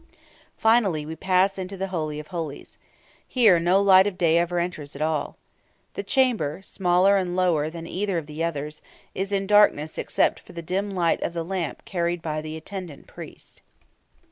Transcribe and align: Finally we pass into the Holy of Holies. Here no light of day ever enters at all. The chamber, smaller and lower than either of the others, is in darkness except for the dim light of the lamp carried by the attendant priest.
Finally 0.57 1.05
we 1.05 1.15
pass 1.15 1.59
into 1.59 1.77
the 1.77 1.89
Holy 1.89 2.19
of 2.19 2.29
Holies. 2.29 2.79
Here 3.27 3.59
no 3.59 3.79
light 3.79 4.07
of 4.07 4.17
day 4.17 4.39
ever 4.39 4.57
enters 4.57 4.95
at 4.95 5.01
all. 5.03 5.37
The 5.93 6.01
chamber, 6.01 6.63
smaller 6.63 7.17
and 7.17 7.35
lower 7.35 7.69
than 7.69 7.85
either 7.85 8.17
of 8.17 8.25
the 8.25 8.43
others, 8.43 8.81
is 9.13 9.31
in 9.31 9.45
darkness 9.45 9.99
except 9.99 10.39
for 10.39 10.53
the 10.53 10.63
dim 10.63 10.89
light 10.89 11.21
of 11.21 11.33
the 11.33 11.43
lamp 11.45 11.85
carried 11.85 12.23
by 12.23 12.41
the 12.41 12.57
attendant 12.57 13.05
priest. 13.05 13.61